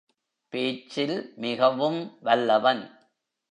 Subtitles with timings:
[0.53, 1.33] பேச்சில்
[1.35, 2.83] மிகவும் வல்லவன்.